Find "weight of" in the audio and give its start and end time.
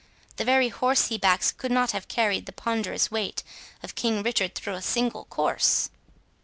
3.11-3.93